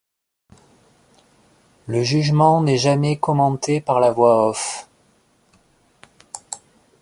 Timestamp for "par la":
3.81-4.09